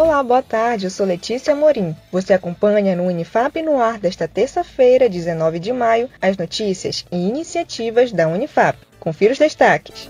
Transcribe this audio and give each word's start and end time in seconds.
Olá, 0.00 0.22
boa 0.22 0.40
tarde. 0.40 0.86
Eu 0.86 0.90
sou 0.90 1.04
Letícia 1.04 1.56
Morim. 1.56 1.92
Você 2.12 2.32
acompanha 2.32 2.94
no 2.94 3.06
Unifap 3.06 3.60
no 3.60 3.80
ar 3.80 3.98
desta 3.98 4.28
terça-feira, 4.28 5.08
19 5.08 5.58
de 5.58 5.72
maio, 5.72 6.08
as 6.22 6.36
notícias 6.36 7.04
e 7.10 7.16
iniciativas 7.16 8.12
da 8.12 8.28
Unifap. 8.28 8.78
Confira 9.00 9.32
os 9.32 9.40
destaques. 9.40 10.08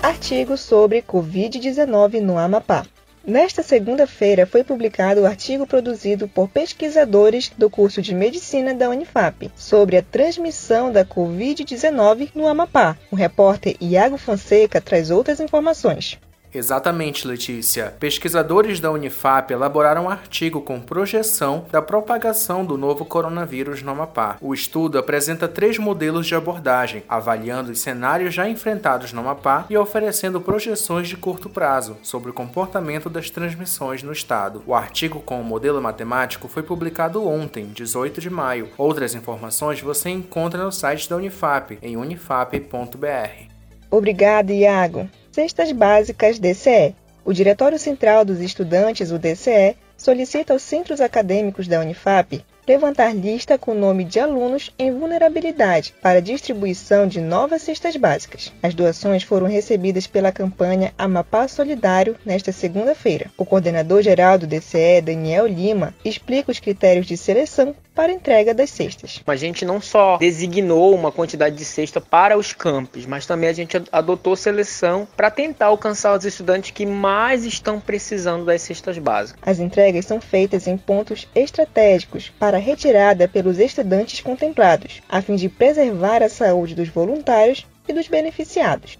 Artigo 0.00 0.56
sobre 0.56 1.02
Covid-19 1.02 2.20
no 2.20 2.38
Amapá. 2.38 2.86
Nesta 3.26 3.64
segunda-feira 3.64 4.46
foi 4.46 4.62
publicado 4.62 5.22
o 5.22 5.26
artigo 5.26 5.66
produzido 5.66 6.28
por 6.28 6.48
pesquisadores 6.48 7.50
do 7.58 7.68
curso 7.68 8.00
de 8.00 8.14
Medicina 8.14 8.72
da 8.72 8.90
Unifap 8.90 9.50
sobre 9.56 9.96
a 9.96 10.02
transmissão 10.02 10.92
da 10.92 11.04
Covid-19 11.04 12.30
no 12.32 12.46
Amapá. 12.46 12.96
O 13.10 13.16
repórter 13.16 13.74
Iago 13.80 14.16
Fonseca 14.16 14.80
traz 14.80 15.10
outras 15.10 15.40
informações. 15.40 16.16
Exatamente, 16.54 17.26
Letícia. 17.26 17.94
Pesquisadores 17.98 18.78
da 18.78 18.90
Unifap 18.90 19.52
elaboraram 19.52 20.04
um 20.04 20.10
artigo 20.10 20.60
com 20.60 20.80
projeção 20.80 21.64
da 21.70 21.80
propagação 21.80 22.64
do 22.64 22.76
novo 22.76 23.04
coronavírus 23.04 23.82
no 23.82 23.92
Amapá. 23.92 24.36
O 24.40 24.52
estudo 24.52 24.98
apresenta 24.98 25.48
três 25.48 25.78
modelos 25.78 26.26
de 26.26 26.34
abordagem, 26.34 27.02
avaliando 27.08 27.72
os 27.72 27.80
cenários 27.80 28.34
já 28.34 28.48
enfrentados 28.48 29.12
no 29.12 29.20
Amapá 29.20 29.64
e 29.70 29.76
oferecendo 29.76 30.40
projeções 30.40 31.08
de 31.08 31.16
curto 31.16 31.48
prazo 31.48 31.96
sobre 32.02 32.30
o 32.30 32.34
comportamento 32.34 33.08
das 33.08 33.30
transmissões 33.30 34.02
no 34.02 34.12
estado. 34.12 34.62
O 34.66 34.74
artigo 34.74 35.20
com 35.20 35.40
o 35.40 35.44
modelo 35.44 35.80
matemático 35.80 36.48
foi 36.48 36.62
publicado 36.62 37.26
ontem, 37.26 37.66
18 37.66 38.20
de 38.20 38.28
maio. 38.28 38.68
Outras 38.76 39.14
informações 39.14 39.80
você 39.80 40.10
encontra 40.10 40.62
no 40.62 40.72
site 40.72 41.08
da 41.08 41.16
Unifap, 41.16 41.78
em 41.80 41.96
unifap.br. 41.96 43.51
Obrigada, 43.92 44.54
Iago. 44.54 45.06
Cestas 45.30 45.70
Básicas 45.70 46.38
DCE. 46.38 46.96
O 47.26 47.32
Diretório 47.34 47.78
Central 47.78 48.24
dos 48.24 48.40
Estudantes, 48.40 49.10
o 49.10 49.18
DCE, 49.18 49.76
solicita 49.98 50.54
aos 50.54 50.62
centros 50.62 50.98
acadêmicos 50.98 51.68
da 51.68 51.78
Unifap 51.78 52.42
levantar 52.66 53.14
lista 53.14 53.58
com 53.58 53.72
o 53.72 53.78
nome 53.78 54.04
de 54.04 54.20
alunos 54.20 54.72
em 54.78 54.92
vulnerabilidade 54.92 55.92
para 56.00 56.22
distribuição 56.22 57.06
de 57.06 57.20
novas 57.20 57.62
cestas 57.62 57.96
básicas. 57.96 58.52
As 58.62 58.72
doações 58.72 59.24
foram 59.24 59.46
recebidas 59.46 60.06
pela 60.06 60.32
campanha 60.32 60.92
Amapá 60.96 61.48
Solidário 61.48 62.16
nesta 62.24 62.52
segunda-feira. 62.52 63.30
O 63.36 63.44
coordenador-geral 63.44 64.38
do 64.38 64.46
DCE, 64.46 65.02
Daniel 65.02 65.46
Lima, 65.46 65.94
explica 66.04 66.52
os 66.52 66.60
critérios 66.60 67.06
de 67.06 67.16
seleção 67.16 67.74
para 67.94 68.12
entrega 68.12 68.54
das 68.54 68.70
cestas. 68.70 69.20
A 69.26 69.36
gente 69.36 69.64
não 69.64 69.80
só 69.80 70.16
designou 70.16 70.94
uma 70.94 71.12
quantidade 71.12 71.56
de 71.56 71.64
cesta 71.64 72.00
para 72.00 72.36
os 72.36 72.52
campos, 72.52 73.06
mas 73.06 73.26
também 73.26 73.48
a 73.48 73.52
gente 73.52 73.82
adotou 73.90 74.36
seleção 74.36 75.06
para 75.16 75.30
tentar 75.30 75.66
alcançar 75.66 76.16
os 76.16 76.24
estudantes 76.24 76.70
que 76.70 76.86
mais 76.86 77.44
estão 77.44 77.80
precisando 77.80 78.44
das 78.44 78.62
cestas 78.62 78.98
básicas. 78.98 79.40
As 79.44 79.58
entregas 79.58 80.06
são 80.06 80.20
feitas 80.20 80.66
em 80.66 80.76
pontos 80.76 81.28
estratégicos 81.34 82.32
para 82.38 82.58
retirada 82.58 83.28
pelos 83.28 83.58
estudantes 83.58 84.20
contemplados, 84.20 85.02
a 85.08 85.20
fim 85.20 85.36
de 85.36 85.48
preservar 85.48 86.22
a 86.22 86.28
saúde 86.28 86.74
dos 86.74 86.88
voluntários 86.88 87.66
e 87.88 87.92
dos 87.92 88.08
beneficiados. 88.08 88.98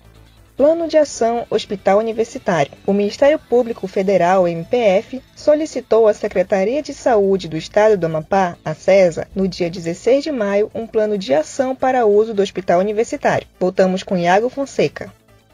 Plano 0.57 0.87
de 0.87 0.97
Ação 0.97 1.47
Hospital 1.51 1.99
Universitário. 1.99 2.73
O 2.87 2.93
Ministério 2.93 3.39
Público 3.39 3.87
Federal, 3.87 4.47
MPF, 4.47 5.23
solicitou 5.35 6.07
à 6.07 6.15
Secretaria 6.15 6.83
de 6.83 6.93
Saúde 6.93 7.49
do 7.49 7.57
Estado 7.57 7.97
do 7.97 8.07
Amapá, 8.07 8.57
a 8.65 8.75
CESA, 8.75 9.27
no 9.35 9.49
dia 9.49 9.71
16 9.71 10.25
de 10.25 10.31
maio, 10.31 10.71
um 10.75 10.87
plano 10.87 11.17
de 11.17 11.33
ação 11.33 11.75
para 11.75 12.07
uso 12.07 12.35
do 12.35 12.43
Hospital 12.43 12.81
Universitário. 12.81 13.47
Voltamos 13.59 14.03
com 14.03 14.17
Iago 14.17 14.49
Fonseca. 14.49 15.11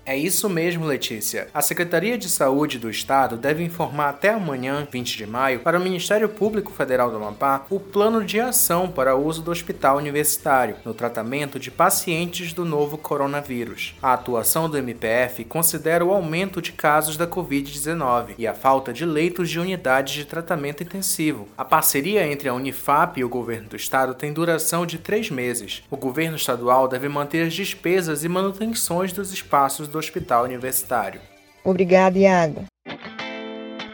É 0.08 0.16
isso 0.16 0.48
mesmo, 0.48 0.86
Letícia. 0.86 1.48
A 1.52 1.60
Secretaria 1.60 2.16
de 2.16 2.30
Saúde 2.30 2.78
do 2.78 2.88
Estado 2.88 3.36
deve 3.36 3.62
informar 3.62 4.08
até 4.08 4.30
amanhã, 4.30 4.88
20 4.90 5.18
de 5.18 5.26
maio, 5.26 5.60
para 5.60 5.78
o 5.78 5.82
Ministério 5.82 6.30
Público 6.30 6.72
Federal 6.72 7.10
do 7.10 7.18
Amapá 7.18 7.66
o 7.68 7.78
plano 7.78 8.24
de 8.24 8.40
ação 8.40 8.88
para 8.88 9.14
uso 9.14 9.42
do 9.42 9.50
hospital 9.50 9.98
universitário 9.98 10.76
no 10.82 10.94
tratamento 10.94 11.60
de 11.60 11.70
pacientes 11.70 12.54
do 12.54 12.64
novo 12.64 12.96
coronavírus. 12.96 13.94
A 14.02 14.14
atuação 14.14 14.66
do 14.66 14.78
MPF 14.78 15.44
considera 15.44 16.02
o 16.02 16.10
aumento 16.10 16.62
de 16.62 16.72
casos 16.72 17.18
da 17.18 17.26
Covid-19 17.26 18.30
e 18.38 18.46
a 18.46 18.54
falta 18.54 18.94
de 18.94 19.04
leitos 19.04 19.50
de 19.50 19.60
unidades 19.60 20.14
de 20.14 20.24
tratamento 20.24 20.82
intensivo. 20.82 21.48
A 21.54 21.66
parceria 21.66 22.26
entre 22.26 22.48
a 22.48 22.54
Unifap 22.54 23.20
e 23.20 23.24
o 23.24 23.28
governo 23.28 23.68
do 23.68 23.76
estado 23.76 24.14
tem 24.14 24.32
duração 24.32 24.86
de 24.86 24.96
três 24.96 25.28
meses. 25.28 25.82
O 25.90 25.98
governo 25.98 26.38
estadual 26.38 26.88
deve 26.88 27.10
manter 27.10 27.46
as 27.46 27.52
despesas 27.52 28.24
e 28.24 28.28
manutenções 28.30 29.12
dos 29.12 29.34
espaços 29.34 29.86
do 29.98 30.00
hospital 30.00 30.44
universitário. 30.44 31.20
Obrigada, 31.64 32.16
Iago. 32.18 32.64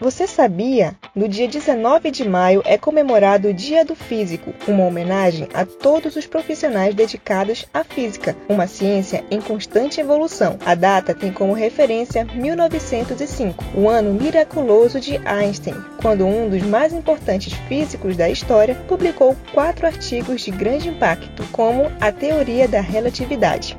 Você 0.00 0.26
sabia? 0.26 0.94
No 1.14 1.26
dia 1.26 1.48
19 1.48 2.10
de 2.10 2.28
maio 2.28 2.60
é 2.66 2.76
comemorado 2.76 3.48
o 3.48 3.54
Dia 3.54 3.84
do 3.86 3.94
Físico, 3.94 4.52
uma 4.68 4.84
homenagem 4.84 5.48
a 5.54 5.64
todos 5.64 6.14
os 6.16 6.26
profissionais 6.26 6.94
dedicados 6.94 7.64
à 7.72 7.82
física, 7.82 8.36
uma 8.48 8.66
ciência 8.66 9.24
em 9.30 9.40
constante 9.40 10.00
evolução. 10.00 10.58
A 10.66 10.74
data 10.74 11.14
tem 11.14 11.32
como 11.32 11.54
referência 11.54 12.24
1905, 12.24 13.64
o 13.74 13.88
ano 13.88 14.12
miraculoso 14.12 15.00
de 15.00 15.16
Einstein, 15.26 15.76
quando 16.02 16.26
um 16.26 16.50
dos 16.50 16.62
mais 16.64 16.92
importantes 16.92 17.54
físicos 17.66 18.14
da 18.14 18.28
história 18.28 18.74
publicou 18.86 19.34
quatro 19.54 19.86
artigos 19.86 20.42
de 20.42 20.50
grande 20.50 20.88
impacto, 20.88 21.46
como 21.50 21.90
a 21.98 22.12
teoria 22.12 22.68
da 22.68 22.80
relatividade. 22.80 23.74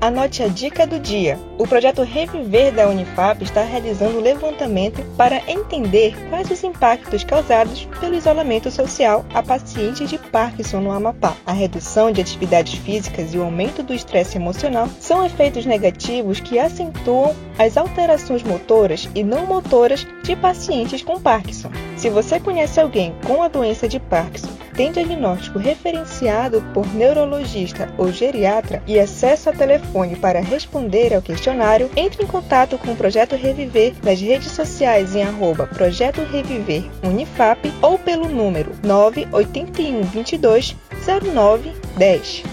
Anote 0.00 0.44
a 0.44 0.46
dica 0.46 0.86
do 0.86 1.00
dia. 1.00 1.36
O 1.58 1.66
projeto 1.66 2.02
Reviver 2.02 2.72
da 2.72 2.88
Unifap 2.88 3.42
está 3.42 3.62
realizando 3.64 4.18
um 4.18 4.22
levantamento 4.22 5.02
para 5.16 5.42
entender 5.50 6.14
quais 6.28 6.48
os 6.52 6.62
impactos 6.62 7.24
causados 7.24 7.84
pelo 7.98 8.14
isolamento 8.14 8.70
social 8.70 9.26
a 9.34 9.42
pacientes 9.42 10.08
de 10.08 10.16
Parkinson 10.16 10.80
no 10.80 10.92
Amapá. 10.92 11.34
A 11.44 11.52
redução 11.52 12.12
de 12.12 12.20
atividades 12.20 12.74
físicas 12.74 13.34
e 13.34 13.38
o 13.38 13.42
aumento 13.42 13.82
do 13.82 13.92
estresse 13.92 14.36
emocional 14.36 14.88
são 15.00 15.26
efeitos 15.26 15.66
negativos 15.66 16.38
que 16.38 16.60
acentuam 16.60 17.34
as 17.58 17.76
alterações 17.76 18.44
motoras 18.44 19.08
e 19.16 19.24
não 19.24 19.46
motoras 19.46 20.06
de 20.22 20.36
pacientes 20.36 21.02
com 21.02 21.20
Parkinson. 21.20 21.72
Se 21.96 22.08
você 22.08 22.38
conhece 22.38 22.80
alguém 22.80 23.16
com 23.26 23.42
a 23.42 23.48
doença 23.48 23.88
de 23.88 23.98
Parkinson, 23.98 24.57
tem 24.78 24.92
diagnóstico 24.92 25.58
referenciado 25.58 26.62
por 26.72 26.86
neurologista 26.94 27.92
ou 27.98 28.12
geriatra 28.12 28.80
e 28.86 28.96
acesso 28.96 29.50
a 29.50 29.52
telefone 29.52 30.14
para 30.14 30.38
responder 30.38 31.12
ao 31.12 31.20
questionário, 31.20 31.90
entre 31.96 32.22
em 32.22 32.28
contato 32.28 32.78
com 32.78 32.92
o 32.92 32.96
Projeto 32.96 33.34
Reviver 33.34 33.94
nas 34.04 34.20
redes 34.20 34.52
sociais 34.52 35.16
em 35.16 35.24
arroba 35.24 35.66
Projeto 35.66 36.22
Reviver 36.22 36.84
Unifap 37.02 37.72
ou 37.82 37.98
pelo 37.98 38.28
número 38.28 38.70
981 38.84 40.02
22 40.02 40.76
0910 41.04 42.44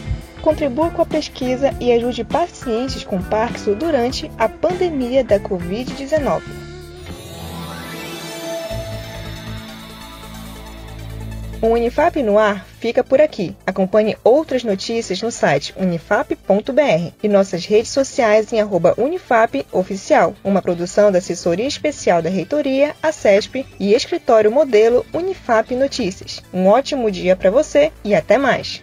contribua 0.41 0.89
com 0.91 1.01
a 1.01 1.05
pesquisa 1.05 1.75
e 1.79 1.91
ajude 1.91 2.23
pacientes 2.23 3.03
com 3.03 3.21
Parkinson 3.21 3.73
durante 3.73 4.31
a 4.37 4.47
pandemia 4.47 5.23
da 5.23 5.39
Covid-19. 5.39 6.64
O 11.61 11.67
Unifap 11.67 12.21
no 12.21 12.37
ar 12.37 12.65
fica 12.79 13.03
por 13.03 13.19
aqui. 13.21 13.55
Acompanhe 13.65 14.17
outras 14.23 14.63
notícias 14.63 15.21
no 15.21 15.31
site 15.31 15.73
unifap.br 15.77 17.13
e 17.23 17.27
nossas 17.27 17.65
redes 17.65 17.91
sociais 17.91 18.51
em 18.51 18.57
@unifapoficial, 18.97 20.35
uma 20.43 20.61
produção 20.61 21.11
da 21.11 21.17
Assessoria 21.17 21.65
Especial 21.65 22.21
da 22.21 22.29
Reitoria, 22.29 22.95
a 23.01 23.11
CESP 23.11 23.65
e 23.79 23.93
Escritório 23.93 24.51
Modelo 24.51 25.05
Unifap 25.13 25.73
Notícias. 25.75 26.43
Um 26.53 26.67
ótimo 26.67 27.09
dia 27.09 27.35
para 27.35 27.49
você 27.49 27.91
e 28.03 28.13
até 28.13 28.37
mais! 28.37 28.81